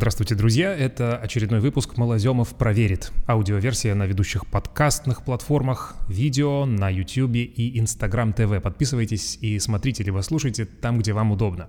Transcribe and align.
Здравствуйте, 0.00 0.34
друзья! 0.34 0.74
Это 0.74 1.18
очередной 1.18 1.60
выпуск 1.60 1.98
«Малоземов 1.98 2.56
проверит». 2.56 3.12
Аудиоверсия 3.28 3.94
на 3.94 4.06
ведущих 4.06 4.46
подкастных 4.46 5.22
платформах, 5.22 5.98
видео 6.08 6.64
на 6.64 6.88
YouTube 6.88 7.36
и 7.36 7.78
Instagram 7.78 8.30
TV. 8.30 8.60
Подписывайтесь 8.60 9.36
и 9.42 9.58
смотрите, 9.58 10.02
либо 10.02 10.22
слушайте 10.22 10.64
там, 10.64 11.00
где 11.00 11.12
вам 11.12 11.32
удобно. 11.32 11.68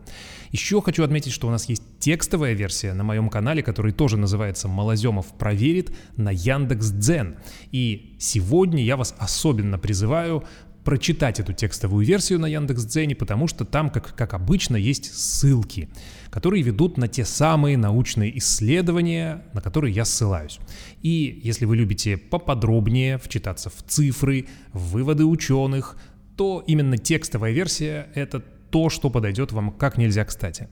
Еще 0.51 0.81
хочу 0.81 1.03
отметить, 1.03 1.33
что 1.33 1.49
у 1.49 1.51
нас 1.51 1.67
есть 1.67 1.83
текстовая 1.99 2.53
версия 2.53 2.93
на 2.93 3.03
моем 3.03 3.27
канале, 3.27 3.63
который 3.63 3.91
тоже 3.91 4.15
называется 4.15 4.69
«Малоземов 4.69 5.37
проверит» 5.37 5.93
на 6.15 6.29
Яндекс.Дзен. 6.31 7.35
И 7.73 8.15
сегодня 8.17 8.81
я 8.81 8.95
вас 8.95 9.13
особенно 9.19 9.77
призываю 9.77 10.45
прочитать 10.83 11.39
эту 11.39 11.53
текстовую 11.53 12.05
версию 12.05 12.39
на 12.39 12.47
Яндекс.Дзене, 12.47 13.15
потому 13.15 13.47
что 13.47 13.65
там, 13.65 13.89
как, 13.89 14.15
как 14.15 14.33
обычно, 14.33 14.75
есть 14.75 15.13
ссылки, 15.13 15.89
которые 16.29 16.63
ведут 16.63 16.97
на 16.97 17.07
те 17.07 17.23
самые 17.23 17.77
научные 17.77 18.35
исследования, 18.39 19.45
на 19.53 19.61
которые 19.61 19.93
я 19.93 20.05
ссылаюсь. 20.05 20.59
И 21.01 21.41
если 21.43 21.65
вы 21.65 21.77
любите 21.77 22.17
поподробнее 22.17 23.17
вчитаться 23.17 23.69
в 23.69 23.83
цифры, 23.87 24.47
в 24.73 24.93
выводы 24.93 25.25
ученых, 25.25 25.97
то 26.35 26.63
именно 26.65 26.97
текстовая 26.97 27.51
версия— 27.51 28.07
это 28.15 28.39
то, 28.39 28.89
что 28.89 29.09
подойдет 29.09 29.51
вам 29.51 29.71
как 29.71 29.97
нельзя 29.97 30.25
кстати. 30.25 30.67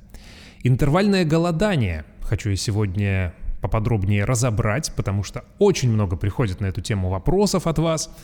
Интервальное 0.63 1.26
голодание 1.26 2.05
хочу 2.21 2.49
я 2.49 2.55
сегодня 2.55 3.35
поподробнее 3.62 4.23
разобрать, 4.23 4.91
потому 4.95 5.23
что 5.23 5.43
очень 5.59 5.91
много 5.91 6.15
приходит 6.15 6.62
на 6.62 6.67
эту 6.67 6.81
тему 6.81 7.09
вопросов 7.09 7.67
от 7.67 7.77
вас— 7.77 8.09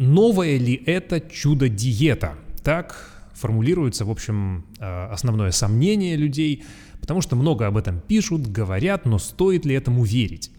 Новое 0.00 0.56
ли 0.56 0.82
это 0.86 1.20
чудо-диета? 1.20 2.38
Так 2.64 3.10
формулируется, 3.34 4.06
в 4.06 4.10
общем, 4.10 4.64
э, 4.78 5.08
основное 5.12 5.50
сомнение 5.50 6.16
людей, 6.16 6.64
потому 7.02 7.20
что 7.20 7.36
много 7.36 7.66
об 7.66 7.76
этом 7.76 8.00
пишут, 8.00 8.46
говорят, 8.46 9.04
но 9.04 9.18
стоит 9.18 9.66
ли 9.66 9.74
этому 9.74 10.04
верить? 10.04 10.52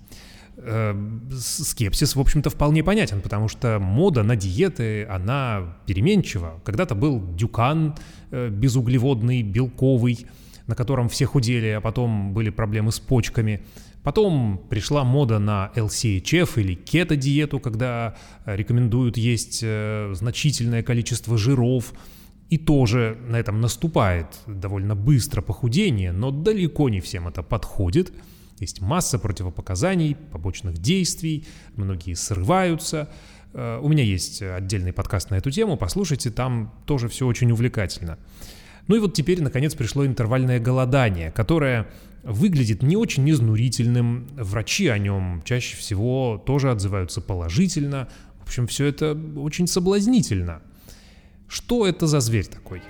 Э, 0.57 0.93
скепсис, 1.39 2.15
в 2.15 2.19
общем-то, 2.19 2.51
вполне 2.51 2.83
понятен, 2.83 3.19
потому 3.19 3.47
что 3.47 3.79
мода 3.79 4.21
на 4.21 4.35
диеты, 4.35 5.05
она 5.05 5.75
переменчива. 5.87 6.61
Когда-то 6.63 6.93
был 6.93 7.19
дюкан 7.35 7.95
э, 8.29 8.47
безуглеводный, 8.49 9.41
белковый, 9.41 10.27
на 10.67 10.75
котором 10.75 11.09
все 11.09 11.25
худели, 11.25 11.67
а 11.67 11.81
потом 11.81 12.33
были 12.33 12.49
проблемы 12.49 12.91
с 12.91 12.99
почками. 12.99 13.61
Потом 14.03 14.59
пришла 14.69 15.03
мода 15.03 15.37
на 15.37 15.71
LCHF 15.75 16.59
или 16.59 16.73
кето-диету, 16.73 17.59
когда 17.59 18.15
э, 18.45 18.55
рекомендуют 18.55 19.15
есть 19.15 19.61
э, 19.63 20.11
значительное 20.13 20.81
количество 20.81 21.37
жиров. 21.37 21.93
И 22.49 22.57
тоже 22.57 23.17
на 23.29 23.37
этом 23.37 23.61
наступает 23.61 24.27
довольно 24.45 24.93
быстро 24.93 25.41
похудение, 25.41 26.11
но 26.11 26.31
далеко 26.31 26.89
не 26.89 26.99
всем 26.99 27.27
это 27.27 27.43
подходит. 27.43 28.11
Есть 28.59 28.81
масса 28.81 29.19
противопоказаний, 29.19 30.15
побочных 30.15 30.77
действий, 30.77 31.45
многие 31.75 32.15
срываются. 32.15 33.07
Э, 33.53 33.79
у 33.81 33.87
меня 33.87 34.03
есть 34.03 34.41
отдельный 34.41 34.93
подкаст 34.93 35.29
на 35.29 35.35
эту 35.35 35.51
тему, 35.51 35.77
послушайте, 35.77 36.31
там 36.31 36.73
тоже 36.85 37.07
все 37.07 37.27
очень 37.27 37.51
увлекательно. 37.51 38.17
Ну 38.87 38.95
и 38.95 38.99
вот 38.99 39.13
теперь, 39.13 39.41
наконец, 39.41 39.75
пришло 39.75 40.05
интервальное 40.05 40.59
голодание, 40.59 41.31
которое 41.31 41.87
выглядит 42.23 42.83
не 42.83 42.95
очень 42.97 43.29
изнурительным, 43.29 44.27
врачи 44.35 44.87
о 44.87 44.97
нем 44.97 45.41
чаще 45.45 45.77
всего 45.77 46.41
тоже 46.45 46.71
отзываются 46.71 47.21
положительно. 47.21 48.07
В 48.39 48.43
общем, 48.43 48.67
все 48.67 48.85
это 48.85 49.17
очень 49.37 49.67
соблазнительно. 49.67 50.61
Что 51.47 51.87
это 51.87 52.07
за 52.07 52.19
зверь 52.19 52.47
такой? 52.47 52.81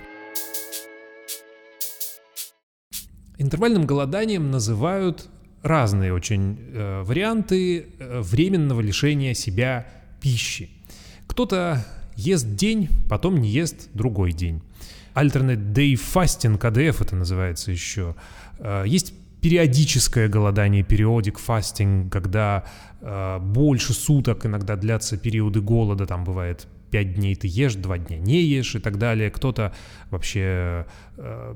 Интервальным 3.38 3.86
голоданием 3.86 4.50
называют 4.50 5.28
разные 5.62 6.12
очень 6.12 6.58
э, 6.60 7.02
варианты 7.02 7.86
э, 7.98 8.20
временного 8.20 8.80
лишения 8.80 9.34
себя 9.34 9.86
пищи. 10.20 10.70
Кто-то 11.26 11.84
ест 12.14 12.54
день, 12.54 12.88
потом 13.08 13.40
не 13.40 13.48
ест 13.48 13.88
другой 13.94 14.32
день. 14.32 14.62
Alternate 15.14 15.72
Day 15.72 15.94
Fasting, 15.94 16.58
КДФ 16.58 17.02
это 17.02 17.16
называется 17.16 17.70
еще. 17.70 18.14
Э, 18.58 18.84
есть 18.86 19.14
периодическое 19.40 20.28
голодание, 20.28 20.82
периодик 20.84 21.38
фастинг, 21.38 22.12
когда 22.12 22.64
э, 23.00 23.38
больше 23.40 23.92
суток 23.92 24.46
иногда 24.46 24.76
длятся 24.76 25.16
периоды 25.16 25.60
голода, 25.60 26.06
там 26.06 26.24
бывает 26.24 26.68
5 26.92 27.14
дней 27.14 27.34
ты 27.34 27.48
ешь, 27.48 27.74
2 27.74 27.98
дня 27.98 28.18
не 28.18 28.42
ешь 28.42 28.76
и 28.76 28.78
так 28.78 28.98
далее. 28.98 29.30
Кто-то 29.30 29.74
вообще 30.10 30.86
э, 31.16 31.54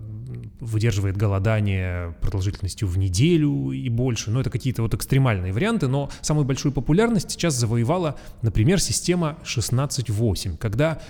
выдерживает 0.60 1.16
голодание 1.16 2.14
продолжительностью 2.22 2.88
в 2.88 2.98
неделю 2.98 3.70
и 3.70 3.88
больше. 3.88 4.30
Но 4.30 4.40
это 4.40 4.50
какие-то 4.50 4.82
вот 4.82 4.94
экстремальные 4.94 5.52
варианты. 5.52 5.88
Но 5.88 6.10
самую 6.22 6.46
большую 6.46 6.72
популярность 6.72 7.30
сейчас 7.30 7.54
завоевала, 7.54 8.18
например, 8.42 8.80
система 8.80 9.36
16-8, 9.44 10.56
когда 10.56 11.00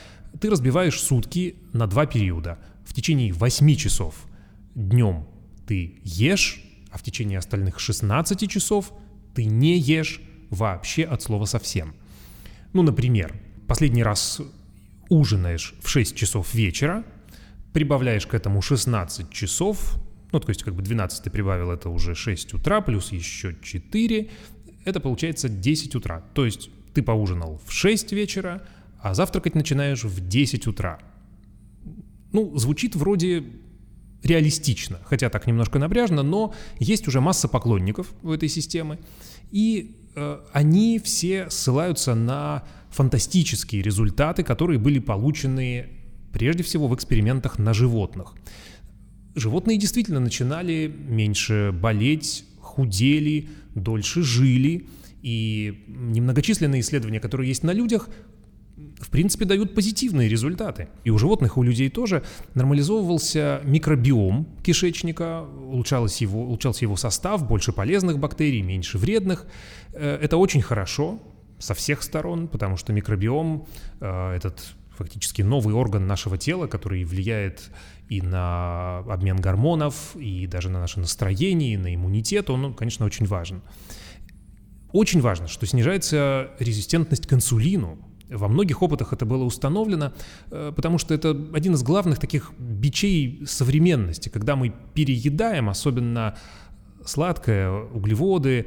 ты 0.40 0.50
разбиваешь 0.50 1.00
сутки 1.00 1.56
на 1.72 1.86
два 1.86 2.06
периода. 2.06 2.58
В 2.84 2.94
течение 2.94 3.32
8 3.32 3.74
часов 3.76 4.26
днем 4.74 5.26
ты 5.66 6.00
ешь, 6.04 6.62
а 6.90 6.98
в 6.98 7.02
течение 7.02 7.38
остальных 7.38 7.80
16 7.80 8.50
часов 8.50 8.92
ты 9.34 9.44
не 9.44 9.78
ешь 9.78 10.20
вообще 10.50 11.04
от 11.04 11.22
слова 11.22 11.44
совсем. 11.44 11.94
Ну, 12.72 12.82
например, 12.82 13.34
последний 13.66 14.02
раз 14.02 14.40
ужинаешь 15.08 15.74
в 15.82 15.88
6 15.88 16.16
часов 16.16 16.54
вечера, 16.54 17.04
прибавляешь 17.72 18.26
к 18.26 18.34
этому 18.34 18.62
16 18.62 19.30
часов, 19.30 19.96
ну, 20.32 20.40
то 20.40 20.48
есть 20.48 20.62
как 20.62 20.74
бы 20.74 20.82
12 20.82 21.24
ты 21.24 21.30
прибавил, 21.30 21.70
это 21.70 21.88
уже 21.88 22.14
6 22.14 22.54
утра, 22.54 22.80
плюс 22.80 23.12
еще 23.12 23.56
4, 23.62 24.30
это 24.84 25.00
получается 25.00 25.48
10 25.48 25.94
утра. 25.94 26.22
То 26.34 26.44
есть 26.44 26.70
ты 26.94 27.02
поужинал 27.02 27.60
в 27.66 27.72
6 27.72 28.12
вечера, 28.12 28.62
а 29.06 29.14
завтракать 29.14 29.54
начинаешь 29.54 30.02
в 30.02 30.28
10 30.28 30.66
утра. 30.66 30.98
Ну, 32.32 32.56
звучит 32.56 32.96
вроде 32.96 33.44
реалистично, 34.24 34.98
хотя 35.04 35.30
так 35.30 35.46
немножко 35.46 35.78
напряжно, 35.78 36.24
но 36.24 36.54
есть 36.80 37.06
уже 37.06 37.20
масса 37.20 37.46
поклонников 37.46 38.12
у 38.24 38.32
этой 38.32 38.48
системы, 38.48 38.98
и 39.52 39.96
э, 40.16 40.38
они 40.52 40.98
все 40.98 41.48
ссылаются 41.50 42.16
на 42.16 42.64
фантастические 42.90 43.82
результаты, 43.82 44.42
которые 44.42 44.80
были 44.80 44.98
получены 44.98 45.86
прежде 46.32 46.64
всего 46.64 46.88
в 46.88 46.94
экспериментах 46.96 47.60
на 47.60 47.72
животных. 47.72 48.34
Животные 49.36 49.78
действительно 49.78 50.18
начинали 50.18 50.92
меньше 51.08 51.70
болеть, 51.72 52.44
худели, 52.60 53.50
дольше 53.76 54.22
жили, 54.22 54.88
и 55.26 55.84
немногочисленные 55.88 56.82
исследования, 56.82 57.20
которые 57.20 57.48
есть 57.48 57.62
на 57.62 57.72
людях, 57.72 58.08
в 59.00 59.10
принципе, 59.10 59.44
дают 59.44 59.74
позитивные 59.74 60.28
результаты. 60.28 60.88
И 61.04 61.10
у 61.10 61.18
животных, 61.18 61.56
и 61.56 61.60
у 61.60 61.62
людей 61.62 61.88
тоже 61.88 62.22
нормализовывался 62.54 63.60
микробиом 63.64 64.46
кишечника, 64.62 65.42
улучшался 65.42 66.24
его, 66.24 66.42
улучшался 66.42 66.84
его 66.84 66.96
состав, 66.96 67.46
больше 67.46 67.72
полезных 67.72 68.18
бактерий, 68.18 68.62
меньше 68.62 68.98
вредных. 68.98 69.46
Э, 69.92 70.18
это 70.20 70.36
очень 70.36 70.60
хорошо 70.60 71.20
со 71.58 71.74
всех 71.74 72.02
сторон, 72.02 72.48
потому 72.48 72.76
что 72.76 72.92
микробиом 72.92 73.66
э, 74.00 74.32
этот 74.36 74.74
фактически 74.90 75.42
новый 75.42 75.74
орган 75.74 76.06
нашего 76.06 76.36
тела, 76.36 76.66
который 76.66 77.04
влияет 77.04 77.70
и 78.08 78.20
на 78.20 78.98
обмен 78.98 79.36
гормонов, 79.36 80.16
и 80.16 80.46
даже 80.46 80.68
на 80.70 80.80
наше 80.80 81.00
настроение, 81.00 81.74
и 81.74 81.76
на 81.76 81.94
иммунитет, 81.94 82.50
он, 82.50 82.74
конечно, 82.74 83.04
очень 83.06 83.26
важен. 83.26 83.62
Очень 84.92 85.20
важно, 85.20 85.48
что 85.48 85.66
снижается 85.66 86.50
резистентность 86.58 87.26
к 87.26 87.32
инсулину, 87.32 87.98
во 88.30 88.48
многих 88.48 88.82
опытах 88.82 89.12
это 89.12 89.24
было 89.24 89.44
установлено, 89.44 90.12
э, 90.50 90.72
потому 90.74 90.98
что 90.98 91.14
это 91.14 91.30
один 91.54 91.74
из 91.74 91.82
главных 91.82 92.18
таких 92.18 92.52
бичей 92.58 93.42
современности, 93.46 94.28
когда 94.28 94.56
мы 94.56 94.72
переедаем, 94.94 95.68
особенно 95.68 96.36
сладкое, 97.04 97.70
углеводы, 97.70 98.66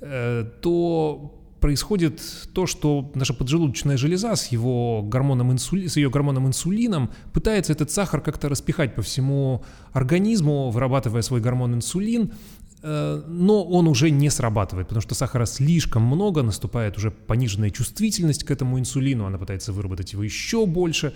э, 0.00 0.44
то 0.60 1.32
происходит 1.60 2.20
то, 2.52 2.66
что 2.66 3.10
наша 3.14 3.34
поджелудочная 3.34 3.96
железа 3.96 4.36
с, 4.36 4.48
его 4.48 5.02
гормоном 5.02 5.52
инсули... 5.52 5.86
с 5.86 5.96
ее 5.96 6.10
гормоном 6.10 6.46
инсулином 6.46 7.10
пытается 7.32 7.72
этот 7.72 7.90
сахар 7.90 8.20
как-то 8.20 8.48
распихать 8.48 8.94
по 8.94 9.02
всему 9.02 9.64
организму, 9.92 10.70
вырабатывая 10.70 11.22
свой 11.22 11.40
гормон 11.40 11.74
инсулин, 11.74 12.32
но 12.82 13.64
он 13.64 13.88
уже 13.88 14.10
не 14.10 14.30
срабатывает, 14.30 14.88
потому 14.88 15.02
что 15.02 15.14
сахара 15.14 15.46
слишком 15.46 16.02
много, 16.02 16.42
наступает 16.42 16.96
уже 16.96 17.10
пониженная 17.10 17.70
чувствительность 17.70 18.44
к 18.44 18.50
этому 18.50 18.78
инсулину, 18.78 19.24
она 19.26 19.38
пытается 19.38 19.72
выработать 19.72 20.12
его 20.12 20.22
еще 20.22 20.66
больше, 20.66 21.12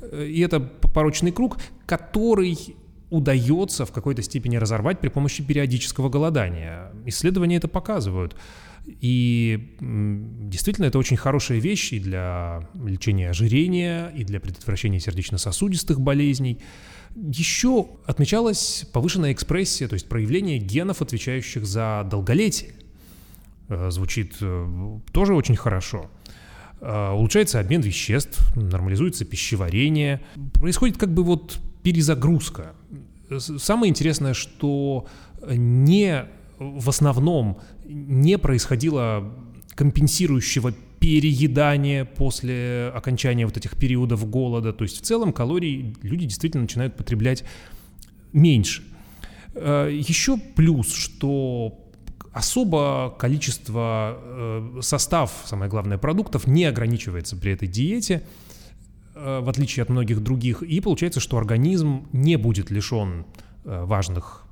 э, 0.00 0.26
и 0.26 0.40
это 0.40 0.60
порочный 0.60 1.32
круг, 1.32 1.58
который 1.86 2.76
удается 3.10 3.84
в 3.84 3.92
какой-то 3.92 4.22
степени 4.22 4.56
разорвать 4.56 5.00
при 5.00 5.08
помощи 5.08 5.42
периодического 5.42 6.08
голодания. 6.08 6.92
Исследования 7.06 7.56
это 7.56 7.68
показывают. 7.68 8.36
И 8.86 9.76
действительно, 9.80 10.86
это 10.86 10.98
очень 10.98 11.16
хорошая 11.16 11.58
вещь 11.58 11.92
и 11.92 11.98
для 11.98 12.68
лечения 12.82 13.30
ожирения, 13.30 14.12
и 14.16 14.24
для 14.24 14.40
предотвращения 14.40 15.00
сердечно-сосудистых 15.00 16.00
болезней. 16.00 16.60
Еще 17.14 17.88
отмечалась 18.06 18.86
повышенная 18.92 19.32
экспрессия, 19.32 19.88
то 19.88 19.94
есть 19.94 20.08
проявление 20.08 20.58
генов, 20.58 21.02
отвечающих 21.02 21.66
за 21.66 22.06
долголетие. 22.08 22.72
Э, 23.68 23.90
звучит 23.90 24.36
э, 24.40 24.98
тоже 25.12 25.34
очень 25.34 25.56
хорошо. 25.56 26.10
Э, 26.80 27.10
улучшается 27.10 27.60
обмен 27.60 27.80
веществ, 27.80 28.54
нормализуется 28.56 29.24
пищеварение. 29.24 30.20
Происходит 30.54 30.96
как 30.96 31.12
бы 31.12 31.24
вот 31.24 31.58
перезагрузка. 31.82 32.74
Самое 33.38 33.90
интересное, 33.90 34.34
что 34.34 35.06
не 35.46 36.26
в 36.58 36.88
основном 36.88 37.60
не 37.84 38.38
происходило 38.38 39.32
компенсирующего 39.74 40.74
переедания 41.00 42.04
после 42.04 42.92
окончания 42.94 43.46
вот 43.46 43.56
этих 43.56 43.76
периодов 43.76 44.28
голода. 44.28 44.72
То 44.72 44.84
есть 44.84 44.98
в 44.98 45.00
целом 45.00 45.32
калорий 45.32 45.96
люди 46.02 46.26
действительно 46.26 46.62
начинают 46.62 46.96
потреблять 46.96 47.42
меньше. 48.32 48.84
Э, 49.54 49.88
Еще 49.90 50.36
плюс, 50.36 50.94
что 50.94 51.86
особо 52.32 53.16
количество, 53.18 54.18
э, 54.20 54.80
состав, 54.82 55.32
самое 55.46 55.70
главное, 55.70 55.98
продуктов 55.98 56.46
не 56.46 56.64
ограничивается 56.66 57.36
при 57.36 57.52
этой 57.52 57.66
диете, 57.66 58.22
э, 59.14 59.40
в 59.40 59.48
отличие 59.48 59.82
от 59.82 59.88
многих 59.88 60.22
других, 60.22 60.62
и 60.62 60.80
получается, 60.80 61.18
что 61.18 61.38
организм 61.38 62.06
не 62.12 62.36
будет 62.36 62.70
лишен 62.70 63.24
важных 63.64 64.46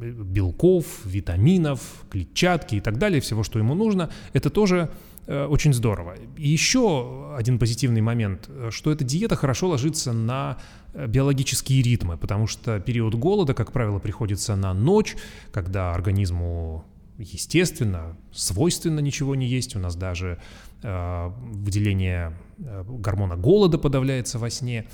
белков, 0.00 1.04
витаминов, 1.04 1.80
клетчатки 2.10 2.76
и 2.76 2.80
так 2.80 2.98
далее, 2.98 3.20
всего, 3.20 3.42
что 3.42 3.58
ему 3.58 3.74
нужно, 3.74 4.10
это 4.32 4.48
тоже 4.50 4.90
очень 5.26 5.72
здорово. 5.72 6.16
И 6.36 6.48
еще 6.48 7.34
один 7.36 7.58
позитивный 7.58 8.00
момент, 8.00 8.50
что 8.70 8.90
эта 8.90 9.04
диета 9.04 9.36
хорошо 9.36 9.68
ложится 9.68 10.12
на 10.12 10.58
э, 10.94 11.06
биологические 11.06 11.82
ритмы, 11.82 12.16
потому 12.16 12.46
что 12.46 12.80
период 12.80 13.14
голода, 13.14 13.54
как 13.54 13.72
правило, 13.72 13.98
приходится 13.98 14.56
на 14.56 14.74
ночь, 14.74 15.16
когда 15.52 15.92
организму 15.92 16.84
естественно, 17.18 18.16
свойственно 18.32 19.00
ничего 19.00 19.34
не 19.34 19.46
есть. 19.46 19.76
У 19.76 19.78
нас 19.78 19.96
даже 19.96 20.40
э, 20.82 21.30
выделение 21.36 22.36
э, 22.58 22.84
гормона 22.86 23.36
голода 23.36 23.78
подавляется 23.78 24.38
во 24.38 24.50
сне. 24.50 24.86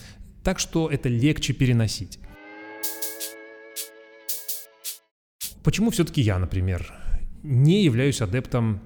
Так 0.45 0.59
что 0.59 0.89
это 0.89 1.09
легче 1.09 1.53
переносить. 1.53 2.19
Почему 5.63 5.91
все-таки 5.91 6.21
я, 6.21 6.39
например, 6.39 6.93
не 7.43 7.83
являюсь 7.83 8.21
адептом 8.21 8.81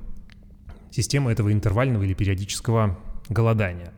системы 0.93 1.33
этого 1.33 1.53
интервального 1.53 2.05
или 2.05 2.15
периодического 2.15 2.99
голодания? 3.29 3.93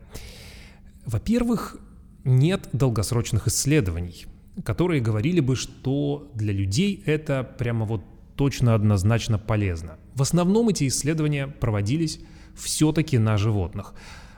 Во-первых, 1.05 1.77
нет 2.23 2.69
долгосрочных 2.73 3.47
исследований, 3.47 4.25
которые 4.63 5.01
говорили 5.01 5.39
бы, 5.39 5.55
что 5.55 6.31
для 6.33 6.53
людей 6.53 7.03
это 7.05 7.43
прямо 7.43 7.85
вот 7.85 8.03
точно 8.35 8.73
однозначно 8.73 9.37
полезно. 9.37 9.97
В 10.15 10.21
основном 10.21 10.69
эти 10.69 10.87
исследования 10.87 11.47
проводились 11.47 12.19
все-таки 12.55 13.17
на 13.17 13.37
животных. 13.37 13.93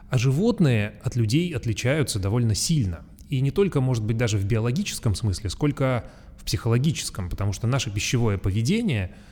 А 0.10 0.18
животные 0.18 1.00
от 1.04 1.16
людей 1.16 1.54
отличаются 1.54 2.20
довольно 2.20 2.56
сильно. 2.56 3.06
И 3.30 3.42
не 3.42 3.52
только, 3.52 3.82
может 3.82 4.04
быть, 4.04 4.18
даже 4.18 4.38
в 4.38 4.46
биологическом 4.46 5.16
смысле, 5.16 5.50
сколько 5.50 6.06
в 6.38 6.46
психологическом, 6.46 7.30
потому 7.30 7.54
что 7.54 7.68
наше 7.68 7.92
пищевое 7.92 8.38
поведение— 8.38 9.16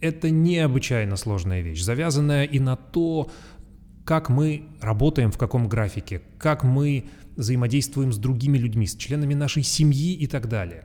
это 0.00 0.30
необычайно 0.30 1.16
сложная 1.16 1.60
вещь, 1.60 1.82
завязанная 1.82 2.44
и 2.44 2.58
на 2.58 2.76
то, 2.76 3.30
как 4.04 4.28
мы 4.28 4.64
работаем 4.80 5.30
в 5.30 5.38
каком 5.38 5.68
графике, 5.68 6.22
как 6.38 6.64
мы 6.64 7.06
взаимодействуем 7.36 8.12
с 8.12 8.18
другими 8.18 8.58
людьми, 8.58 8.86
с 8.86 8.96
членами 8.96 9.34
нашей 9.34 9.62
семьи 9.62 10.14
и 10.14 10.26
так 10.26 10.48
далее. 10.48 10.84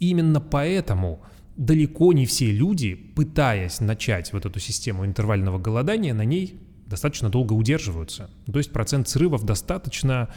Именно 0.00 0.40
поэтому 0.40 1.22
далеко 1.56 2.12
не 2.12 2.26
все 2.26 2.50
люди, 2.50 2.94
пытаясь 2.94 3.80
начать 3.80 4.32
вот 4.32 4.46
эту 4.46 4.60
систему 4.60 5.04
интервального 5.06 5.58
голодания, 5.58 6.14
на 6.14 6.24
ней 6.24 6.60
достаточно 6.86 7.28
долго 7.28 7.52
удерживаются. 7.52 8.30
То 8.50 8.58
есть 8.58 8.72
процент 8.72 9.08
срывов 9.08 9.44
достаточно, 9.44 10.28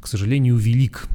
к 0.00 0.06
сожалению, 0.06 0.56
велик. 0.56 1.08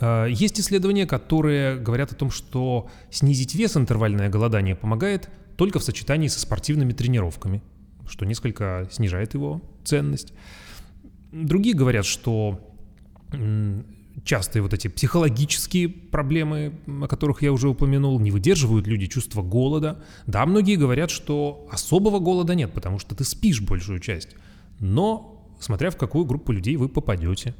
А, 0.00 0.26
есть 0.26 0.58
исследования, 0.58 1.06
которые 1.06 1.76
говорят 1.76 2.12
о 2.12 2.14
том, 2.14 2.30
что 2.30 2.88
снизить 3.10 3.54
вес 3.54 3.76
интервальное 3.76 4.28
голодание 4.28 4.74
помогает 4.74 5.30
только 5.56 5.78
в 5.78 5.84
сочетании 5.84 6.28
со 6.28 6.40
спортивными 6.40 6.92
тренировками, 6.92 7.62
что 8.08 8.24
несколько 8.24 8.88
снижает 8.90 9.34
его 9.34 9.60
ценность. 9.84 10.32
Другие 11.32 11.76
говорят, 11.76 12.06
что 12.06 12.66
частые 14.24 14.62
вот 14.62 14.74
эти 14.74 14.88
психологические 14.88 15.88
проблемы, 15.88 16.74
о 16.86 17.06
которых 17.06 17.42
я 17.42 17.52
уже 17.52 17.68
упомянул, 17.68 18.18
не 18.18 18.30
выдерживают 18.30 18.86
люди 18.86 19.06
чувства 19.06 19.42
голода. 19.42 20.02
Да, 20.26 20.44
многие 20.46 20.76
говорят, 20.76 21.10
что 21.10 21.68
особого 21.70 22.18
голода 22.18 22.54
нет, 22.54 22.72
потому 22.72 22.98
что 22.98 23.14
ты 23.14 23.24
спишь 23.24 23.60
большую 23.60 24.00
часть. 24.00 24.30
Но 24.80 25.46
смотря 25.60 25.90
в 25.90 25.96
какую 25.96 26.24
группу 26.24 26.52
людей 26.52 26.76
вы 26.76 26.88
попадете. 26.88 27.54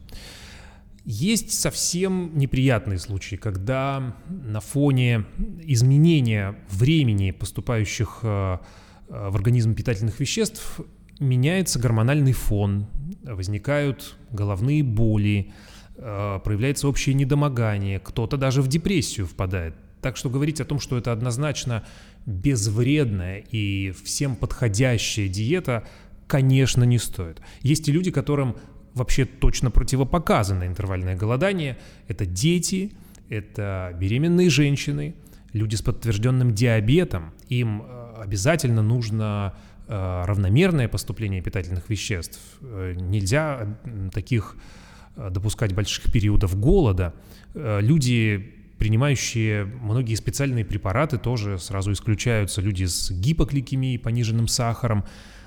Есть 1.04 1.58
совсем 1.58 2.36
неприятные 2.36 2.98
случаи, 2.98 3.36
когда 3.36 4.14
на 4.28 4.60
фоне 4.60 5.24
изменения 5.62 6.56
времени 6.68 7.30
поступающих 7.30 8.20
э, 8.22 8.58
э, 9.08 9.28
в 9.30 9.34
организм 9.36 9.74
питательных 9.74 10.20
веществ 10.20 10.80
меняется 11.18 11.78
гормональный 11.78 12.32
фон, 12.32 12.86
возникают 13.22 14.16
головные 14.30 14.82
боли, 14.82 15.52
э, 15.96 16.40
проявляется 16.44 16.86
общее 16.86 17.14
недомогание, 17.14 17.98
кто-то 17.98 18.36
даже 18.36 18.60
в 18.60 18.68
депрессию 18.68 19.26
впадает. 19.26 19.74
Так 20.02 20.16
что 20.16 20.28
говорить 20.28 20.60
о 20.60 20.64
том, 20.64 20.80
что 20.80 20.98
это 20.98 21.12
однозначно 21.12 21.84
безвредная 22.26 23.38
и 23.50 23.92
всем 24.04 24.36
подходящая 24.36 25.28
диета, 25.28 25.86
конечно, 26.26 26.84
не 26.84 26.98
стоит. 26.98 27.40
Есть 27.62 27.88
и 27.88 27.92
люди, 27.92 28.10
которым 28.10 28.56
вообще 28.94 29.24
точно 29.24 29.70
противопоказано 29.70 30.64
интервальное 30.64 31.16
голодание. 31.16 31.78
Это 32.08 32.26
дети, 32.26 32.92
это 33.28 33.96
беременные 33.98 34.50
женщины, 34.50 35.14
люди 35.52 35.76
с 35.76 35.82
подтвержденным 35.82 36.54
диабетом. 36.54 37.32
Им 37.48 37.82
э, 37.82 38.14
обязательно 38.22 38.82
нужно 38.82 39.54
э, 39.86 40.22
равномерное 40.26 40.88
поступление 40.88 41.42
питательных 41.42 41.88
веществ. 41.88 42.40
Э, 42.60 42.94
нельзя 42.96 43.78
таких 44.12 44.56
допускать 45.16 45.74
больших 45.74 46.10
периодов 46.12 46.58
голода. 46.58 47.12
Люди, 47.54 48.54
принимающие 48.78 49.64
многие 49.64 50.14
специальные 50.14 50.64
препараты, 50.64 51.18
тоже 51.18 51.58
сразу 51.58 51.92
исключаются. 51.92 52.62
Люди 52.62 52.84
с 52.84 53.10
гипогликемией, 53.10 53.98
пониженным 53.98 54.46
сахаром, 54.46 55.04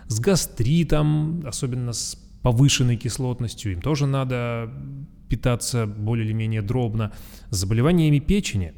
с 0.08 0.20
гастритом, 0.20 1.44
особенно 1.48 1.94
с 1.94 2.20
повышенной 2.44 2.98
кислотностью, 2.98 3.72
им 3.72 3.82
тоже 3.82 4.06
надо 4.06 4.70
питаться 5.30 5.88
более 5.88 6.26
или 6.26 6.34
менее 6.34 6.62
дробно, 6.62 7.12
с 7.50 7.58
заболеваниями 7.58 8.20
печени. 8.20 8.74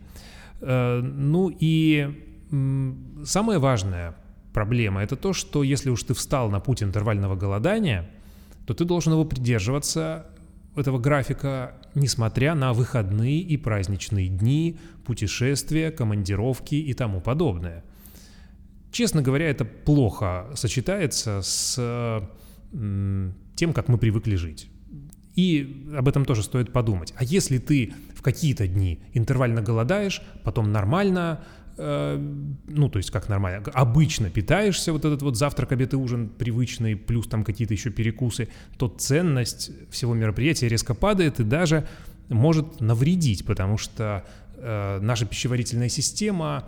Э, 0.62 1.02
ну 1.02 1.52
и 1.60 2.10
самая 3.26 3.60
важная 3.60 4.16
проблема– 4.54 5.02
это 5.04 5.16
то, 5.18 5.34
что 5.34 5.64
если 5.64 5.90
уж 5.90 6.04
ты 6.04 6.14
встал 6.14 6.50
на 6.50 6.60
путь 6.60 6.82
интервального 6.84 7.36
голодания, 7.36 8.10
то 8.66 8.74
ты 8.74 8.86
должен 8.86 9.14
его 9.14 9.26
придерживаться 9.26 10.28
этого 10.76 11.00
графика, 11.00 11.76
несмотря 11.96 12.56
на 12.56 12.72
выходные 12.74 13.40
и 13.40 13.58
праздничные 13.58 14.28
дни, 14.28 14.78
путешествия, 15.06 15.92
командировки 15.92 16.76
и 16.76 16.94
тому 16.94 17.20
подобное. 17.20 17.84
Честно 18.92 19.22
говоря, 19.22 19.50
это 19.50 19.66
плохо 19.66 20.48
сочетается 20.54 21.42
с 21.42 22.30
тем, 23.56 23.74
как 23.74 23.88
мы 23.88 23.98
привыкли 23.98 24.36
жить. 24.36 24.70
И 25.36 25.92
об 25.98 26.08
этом 26.08 26.26
тоже 26.26 26.44
стоит 26.44 26.72
подумать. 26.72 27.14
А 27.18 27.24
если 27.24 27.58
ты 27.58 27.94
в 28.16 28.22
какие-то 28.22 28.68
дни 28.68 29.00
интервально 29.14 29.62
голодаешь, 29.62 30.22
потом 30.44 30.72
нормально, 30.72 31.44
э, 31.78 32.18
ну, 32.68 32.90
то 32.90 32.98
есть 32.98 33.12
как 33.12 33.28
нормально, 33.28 33.64
обычно 33.74 34.30
питаешься, 34.30 34.94
вот 34.94 35.04
этот 35.04 35.22
вот 35.22 35.38
завтрак, 35.38 35.74
обед 35.74 35.94
и 35.94 35.98
ужин 35.98 36.30
привычный, 36.30 36.96
плюс 36.96 37.28
там 37.28 37.44
какие-то 37.44 37.74
еще 37.74 37.90
перекусы, 37.90 38.48
то 38.78 38.88
ценность 38.88 39.72
всего 39.92 40.14
мероприятия 40.14 40.70
резко 40.70 40.94
падает 40.94 41.42
и 41.42 41.44
даже 41.44 41.86
может 42.30 42.80
навредить, 42.80 43.46
потому 43.46 43.78
что 43.78 44.26
э, 44.56 45.00
наша 45.02 45.26
пищеварительная 45.26 45.90
система, 45.90 46.68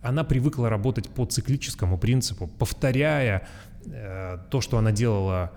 она 0.00 0.22
привыкла 0.22 0.70
работать 0.70 1.08
по 1.08 1.26
циклическому 1.26 1.98
принципу, 1.98 2.46
повторяя 2.46 3.48
э, 3.84 4.38
то, 4.48 4.60
что 4.60 4.78
она 4.78 4.92
делала 4.92 5.52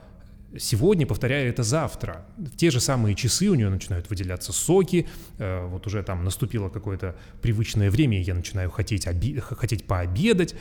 сегодня, 0.57 1.05
повторяю 1.05 1.49
это 1.49 1.63
завтра. 1.63 2.25
В 2.37 2.55
те 2.55 2.71
же 2.71 2.79
самые 2.79 3.15
часы 3.15 3.47
у 3.47 3.55
нее 3.55 3.69
начинают 3.69 4.09
выделяться 4.09 4.51
соки, 4.51 5.07
э, 5.37 5.65
вот 5.67 5.85
уже 5.87 6.03
там 6.03 6.23
наступило 6.23 6.69
какое-то 6.69 7.15
привычное 7.41 7.91
время, 7.91 8.19
и 8.19 8.23
я 8.23 8.33
начинаю 8.33 8.69
хотеть, 8.69 9.07
оби- 9.07 9.39
хотеть 9.39 9.85
пообедать. 9.85 10.55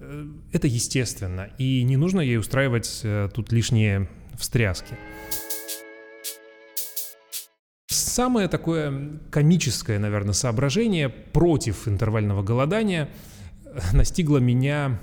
Э, 0.00 0.26
это 0.52 0.66
естественно, 0.66 1.48
и 1.58 1.82
не 1.84 1.96
нужно 1.96 2.20
ей 2.20 2.38
устраивать 2.38 3.00
э, 3.04 3.28
тут 3.32 3.52
лишние 3.52 4.08
встряски. 4.36 4.96
Самое 7.86 8.48
такое 8.48 9.20
комическое, 9.30 9.98
наверное, 9.98 10.32
соображение 10.32 11.08
против 11.08 11.86
интервального 11.86 12.42
голодания 12.42 13.08
настигло 13.92 14.38
меня 14.38 14.98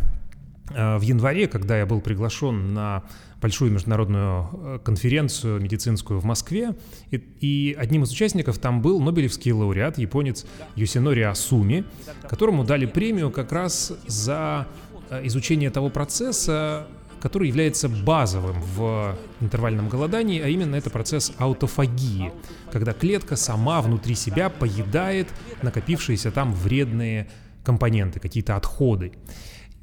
в 0.70 1.02
январе, 1.02 1.48
когда 1.48 1.78
я 1.78 1.86
был 1.86 2.02
приглашен 2.02 2.74
на 2.74 3.04
большую 3.42 3.72
международную 3.72 4.50
э, 4.54 4.80
конференцию 4.84 5.62
медицинскую 5.62 6.20
в 6.20 6.26
Москве, 6.26 6.76
и, 7.12 7.18
и 7.18 7.74
одним 7.78 8.04
из 8.04 8.12
участников 8.12 8.58
там 8.58 8.82
был 8.82 9.00
Нобелевский 9.00 9.52
лауреат, 9.52 9.98
японец 9.98 10.46
Юсинори 10.76 11.22
Асуми, 11.22 11.86
которому 12.28 12.64
дали 12.64 12.86
премию 12.86 13.32
как 13.32 13.52
раз 13.52 13.94
за 14.08 14.68
э, 15.10 15.26
изучение 15.28 15.70
того 15.70 15.90
процесса, 15.90 16.88
который 17.20 17.48
является 17.48 17.90
базовым 17.90 18.62
в 18.76 19.18
интервальном 19.42 19.90
голодании, 19.90 20.40
а 20.42 20.48
именно 20.48 20.76
это 20.76 20.90
процесс 20.90 21.34
аутофагии, 21.38 22.32
когда 22.72 22.94
клетка 22.94 23.36
сама 23.36 23.82
внутри 23.82 24.16
себя 24.16 24.50
поедает 24.50 25.28
накопившиеся 25.62 26.32
там 26.32 26.54
вредные 26.54 27.28
компоненты, 27.64 28.20
какие-то 28.20 28.56
отходы. 28.56 29.14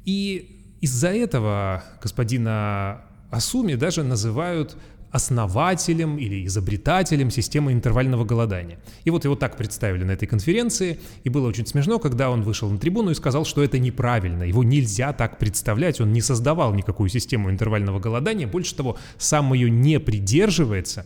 И 0.05 0.77
из-за 0.79 1.09
этого 1.09 1.83
господина 2.01 3.01
Асуми 3.33 3.75
даже 3.75 4.03
называют 4.03 4.77
основателем 5.11 6.17
или 6.17 6.45
изобретателем 6.45 7.29
системы 7.31 7.71
интервального 7.71 8.25
голодания. 8.25 8.79
И 9.05 9.11
вот 9.11 9.25
его 9.25 9.35
так 9.35 9.57
представили 9.57 10.03
на 10.03 10.11
этой 10.11 10.27
конференции, 10.27 10.99
и 11.23 11.29
было 11.29 11.47
очень 11.47 11.67
смешно, 11.67 11.99
когда 11.99 12.31
он 12.31 12.41
вышел 12.41 12.69
на 12.69 12.79
трибуну 12.79 13.11
и 13.11 13.15
сказал, 13.15 13.45
что 13.45 13.63
это 13.63 13.77
неправильно, 13.77 14.43
его 14.43 14.63
нельзя 14.63 15.13
так 15.13 15.37
представлять, 15.37 16.01
он 16.01 16.13
не 16.13 16.21
создавал 16.21 16.73
никакую 16.73 17.09
систему 17.09 17.51
интервального 17.51 17.99
голодания, 17.99 18.47
больше 18.47 18.75
того, 18.75 18.97
сам 19.19 19.53
ее 19.53 19.69
не 19.69 19.99
придерживается, 19.99 21.05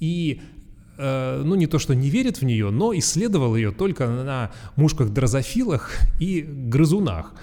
и 0.00 0.40
э, 0.96 1.42
ну 1.44 1.54
не 1.54 1.66
то, 1.66 1.78
что 1.78 1.94
не 1.94 2.08
верит 2.08 2.38
в 2.38 2.44
нее, 2.44 2.70
но 2.70 2.96
исследовал 2.96 3.54
ее 3.54 3.70
только 3.70 4.06
на 4.08 4.50
мушках-дрозофилах 4.76 5.90
и 6.20 6.40
грызунах 6.40 7.34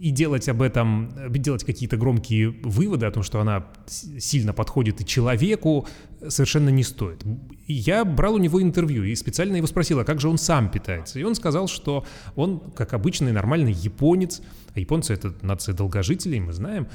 и 0.00 0.10
делать 0.10 0.48
об 0.48 0.62
этом, 0.62 1.10
делать 1.30 1.64
какие-то 1.64 1.96
громкие 1.96 2.50
выводы 2.62 3.06
о 3.06 3.10
том, 3.10 3.22
что 3.22 3.40
она 3.40 3.66
сильно 3.86 4.52
подходит 4.52 5.00
и 5.00 5.06
человеку, 5.06 5.86
совершенно 6.28 6.68
не 6.68 6.82
стоит. 6.82 7.24
Я 7.66 8.04
брал 8.04 8.34
у 8.34 8.38
него 8.38 8.62
интервью 8.62 9.04
и 9.04 9.14
специально 9.14 9.56
его 9.56 9.66
спросил, 9.66 10.00
а 10.00 10.04
как 10.04 10.20
же 10.20 10.28
он 10.28 10.38
сам 10.38 10.70
питается? 10.70 11.18
И 11.18 11.22
он 11.22 11.34
сказал, 11.34 11.68
что 11.68 12.04
он, 12.34 12.60
как 12.74 12.92
обычный 12.92 13.32
нормальный 13.32 13.72
японец, 13.72 14.42
а 14.74 14.80
японцы 14.80 15.14
это 15.14 15.34
нация 15.42 15.74
долгожителей, 15.74 16.40
мы 16.40 16.52
знаем, 16.52 16.88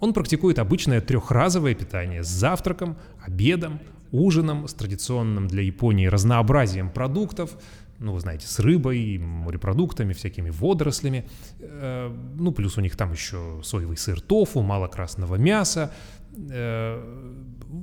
он 0.00 0.12
практикует 0.12 0.58
обычное 0.58 1.00
трехразовое 1.00 1.74
питание 1.74 2.22
с 2.24 2.28
завтраком, 2.28 2.96
обедом, 3.24 3.80
ужином, 4.10 4.68
с 4.68 4.74
традиционным 4.74 5.48
для 5.48 5.62
Японии 5.62 6.06
разнообразием 6.06 6.90
продуктов, 6.90 7.56
ну, 8.02 8.12
вы 8.12 8.20
знаете, 8.20 8.46
с 8.46 8.58
рыбой, 8.58 9.18
морепродуктами, 9.18 10.12
всякими 10.12 10.50
водорослями. 10.50 11.24
Э, 11.60 12.14
ну, 12.34 12.52
плюс 12.52 12.76
у 12.76 12.80
них 12.80 12.96
там 12.96 13.12
еще 13.12 13.60
соевый 13.62 13.96
сыр 13.96 14.20
тофу, 14.20 14.60
мало 14.62 14.88
красного 14.88 15.36
мяса. 15.36 15.92
Э, 16.50 17.00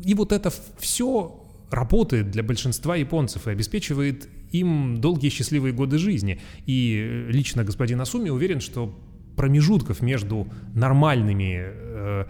и 0.03 0.13
вот 0.13 0.31
это 0.31 0.51
все 0.77 1.43
работает 1.71 2.31
для 2.31 2.43
большинства 2.43 2.95
японцев 2.95 3.47
и 3.47 3.51
обеспечивает 3.51 4.27
им 4.51 4.99
долгие 4.99 5.29
счастливые 5.29 5.73
годы 5.73 5.97
жизни. 5.97 6.41
И 6.65 7.27
лично 7.29 7.63
господин 7.63 8.01
Асуми 8.01 8.29
уверен, 8.29 8.59
что 8.59 8.97
промежутков 9.39 10.01
между 10.01 10.49
нормальными 10.75 11.63
э, 11.63 12.25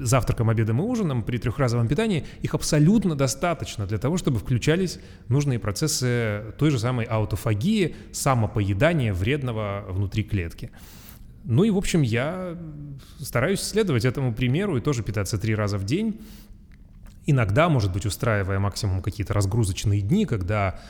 завтраком, 0.00 0.50
обедом 0.50 0.80
и 0.80 0.82
ужином 0.82 1.22
при 1.22 1.38
трехразовом 1.38 1.86
питании, 1.86 2.24
их 2.42 2.54
абсолютно 2.54 3.14
достаточно 3.14 3.86
для 3.86 3.98
того, 3.98 4.16
чтобы 4.16 4.40
включались 4.40 4.98
нужные 5.28 5.60
процессы 5.60 6.52
той 6.58 6.70
же 6.70 6.80
самой 6.80 7.04
аутофагии, 7.04 7.94
самопоедания 8.10 9.14
вредного 9.14 9.84
внутри 9.88 10.24
клетки. 10.24 10.72
Ну 11.44 11.62
и, 11.62 11.70
в 11.70 11.76
общем, 11.76 12.02
я 12.02 12.58
стараюсь 13.20 13.60
следовать 13.60 14.04
этому 14.04 14.34
примеру 14.34 14.76
и 14.76 14.80
тоже 14.80 15.04
питаться 15.04 15.38
три 15.38 15.54
раза 15.54 15.78
в 15.78 15.84
день. 15.84 16.20
Иногда, 17.26 17.68
может 17.68 17.92
быть, 17.92 18.06
устраивая 18.06 18.58
максимум 18.58 19.02
какие-то 19.02 19.34
разгрузочные 19.34 20.00
дни, 20.00 20.26
когда 20.26 20.80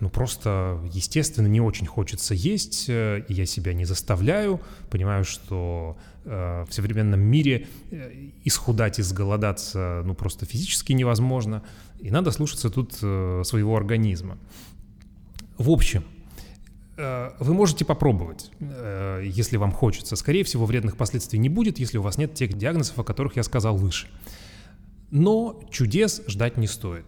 ну 0.00 0.10
просто, 0.10 0.80
естественно, 0.92 1.46
не 1.46 1.60
очень 1.60 1.86
хочется 1.86 2.34
есть, 2.34 2.86
э, 2.88 3.24
и 3.28 3.34
я 3.34 3.46
себя 3.46 3.72
не 3.72 3.84
заставляю. 3.84 4.60
Понимаю, 4.90 5.24
что 5.24 5.96
э, 6.24 6.64
в 6.68 6.72
современном 6.72 7.20
мире 7.20 7.68
э, 7.90 8.30
исхудать 8.44 8.98
и 8.98 9.02
сголодаться 9.02 10.02
ну 10.04 10.14
просто 10.14 10.46
физически 10.46 10.92
невозможно, 10.92 11.62
и 11.98 12.10
надо 12.10 12.30
слушаться 12.30 12.70
тут 12.70 12.98
э, 13.02 13.42
своего 13.44 13.76
организма. 13.76 14.38
В 15.56 15.70
общем, 15.70 16.04
э, 16.96 17.30
вы 17.40 17.54
можете 17.54 17.84
попробовать, 17.84 18.50
э, 18.60 19.22
если 19.24 19.56
вам 19.56 19.72
хочется. 19.72 20.16
Скорее 20.16 20.44
всего, 20.44 20.66
вредных 20.66 20.96
последствий 20.96 21.38
не 21.38 21.48
будет, 21.48 21.78
если 21.78 21.98
у 21.98 22.02
вас 22.02 22.18
нет 22.18 22.34
тех 22.34 22.56
диагнозов, 22.56 22.98
о 22.98 23.04
которых 23.04 23.36
я 23.36 23.42
сказал 23.42 23.76
выше. 23.76 24.08
Но 25.10 25.60
чудес 25.70 26.22
ждать 26.26 26.58
не 26.58 26.66
стоит 26.66 27.06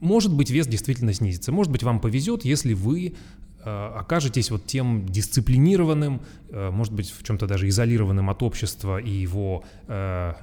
может 0.00 0.32
быть, 0.32 0.50
вес 0.50 0.66
действительно 0.66 1.12
снизится. 1.12 1.52
Может 1.52 1.72
быть, 1.72 1.82
вам 1.82 2.00
повезет, 2.00 2.44
если 2.44 2.74
вы 2.74 3.14
э, 3.64 3.92
окажетесь 3.96 4.50
вот 4.50 4.66
тем 4.66 5.06
дисциплинированным, 5.06 6.20
э, 6.50 6.70
может 6.70 6.92
быть, 6.92 7.10
в 7.10 7.22
чем-то 7.22 7.46
даже 7.46 7.68
изолированным 7.68 8.28
от 8.28 8.42
общества 8.42 8.98
и 8.98 9.10
его 9.10 9.64
э, 9.88 10.34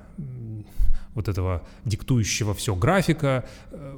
вот 1.13 1.27
этого 1.27 1.61
диктующего 1.85 2.55
все 2.55 2.73
графика. 2.73 3.47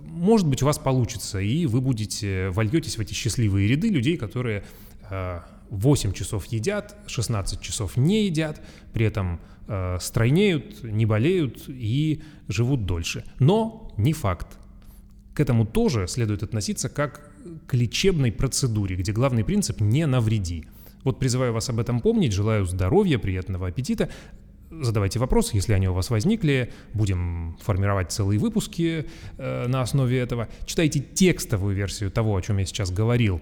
Может 0.02 0.48
быть, 0.48 0.62
у 0.62 0.66
вас 0.66 0.78
получится, 0.78 1.40
и 1.40 1.66
вы 1.66 1.80
будете, 1.80 2.50
вольетесь 2.50 2.98
в 2.98 3.02
эти 3.02 3.14
счастливые 3.14 3.70
ряды 3.70 3.88
людей, 3.90 4.18
которые 4.18 4.66
э, 5.10 5.40
8 5.70 6.12
часов 6.12 6.46
едят, 6.48 6.98
16 7.08 7.62
часов 7.62 7.96
не 7.96 8.26
едят, 8.26 8.62
при 8.94 9.06
этом 9.06 9.40
стройнеют, 10.00 10.84
не 10.84 11.08
болеют 11.08 11.64
и 11.68 12.22
живут 12.48 12.86
дольше. 12.86 13.24
Но 13.40 13.92
не 13.98 14.14
факт 14.14 14.60
к 15.36 15.40
этому 15.42 15.66
тоже 15.66 16.08
следует 16.08 16.44
относиться 16.44 16.88
как 16.90 17.30
к 17.68 17.74
лечебной 17.74 18.32
процедуре, 18.32 18.96
где 18.96 19.12
главный 19.12 19.44
принцип 19.44 19.82
«не 19.82 20.08
навреди». 20.08 20.66
Вот 21.04 21.20
призываю 21.20 21.54
вас 21.54 21.70
об 21.70 21.80
этом 21.80 22.00
помнить, 22.00 22.32
желаю 22.32 22.66
здоровья, 22.66 23.20
приятного 23.20 23.68
аппетита. 23.68 24.10
Задавайте 24.72 25.20
вопросы, 25.20 25.56
если 25.56 25.74
они 25.74 25.88
у 25.88 25.94
вас 25.94 26.10
возникли. 26.10 26.72
Будем 26.94 27.58
формировать 27.62 28.12
целые 28.12 28.40
выпуски 28.40 29.06
э, 29.38 29.68
на 29.68 29.82
основе 29.82 30.18
этого. 30.18 30.48
Читайте 30.66 31.02
текстовую 31.02 31.76
версию 31.76 32.12
того, 32.12 32.36
о 32.36 32.42
чем 32.42 32.58
я 32.58 32.66
сейчас 32.66 32.90
говорил, 32.90 33.42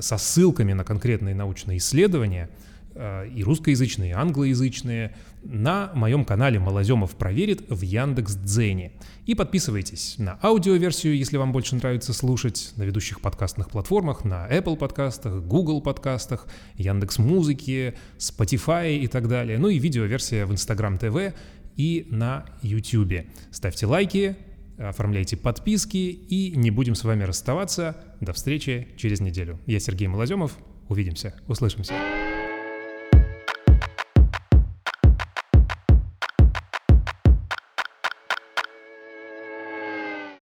со 0.00 0.16
ссылками 0.16 0.72
на 0.72 0.82
конкретные 0.82 1.34
научные 1.34 1.76
исследования– 1.76 2.48
Э, 2.96 3.28
и 3.28 3.42
русскоязычные, 3.42 4.10
и 4.10 4.12
англоязычные, 4.12 5.16
на 5.44 5.90
моем 5.94 6.24
канале 6.24 6.58
Малоземов 6.58 7.16
проверит 7.16 7.68
в 7.68 7.82
Яндекс 7.82 8.34
Дзене. 8.36 8.92
И 9.26 9.34
подписывайтесь 9.34 10.16
на 10.18 10.38
аудиоверсию, 10.42 11.16
если 11.16 11.36
вам 11.36 11.52
больше 11.52 11.76
нравится 11.76 12.12
слушать, 12.12 12.72
на 12.76 12.82
ведущих 12.82 13.20
подкастных 13.20 13.70
платформах, 13.70 14.24
на 14.24 14.48
Apple 14.48 14.76
подкастах, 14.76 15.42
Google 15.42 15.80
подкастах, 15.80 16.46
Яндекс 16.76 17.18
Музыки, 17.18 17.94
Spotify 18.18 18.96
и 18.96 19.06
так 19.06 19.28
далее. 19.28 19.58
Ну 19.58 19.68
и 19.68 19.78
видеоверсия 19.78 20.46
в 20.46 20.52
Instagram 20.52 20.96
TV 20.96 21.34
и 21.76 22.06
на 22.10 22.46
YouTube. 22.62 23.26
Ставьте 23.50 23.86
лайки, 23.86 24.36
оформляйте 24.78 25.36
подписки 25.36 25.96
и 25.96 26.56
не 26.56 26.70
будем 26.70 26.94
с 26.94 27.04
вами 27.04 27.24
расставаться. 27.24 27.96
До 28.20 28.32
встречи 28.32 28.88
через 28.96 29.20
неделю. 29.20 29.60
Я 29.66 29.80
Сергей 29.80 30.08
Малоземов. 30.08 30.56
Увидимся, 30.88 31.34
услышимся. 31.48 31.94